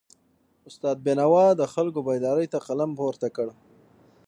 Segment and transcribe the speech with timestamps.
[0.67, 3.47] استاد بینوا د خلکو بیداری ته قلم پورته کړ.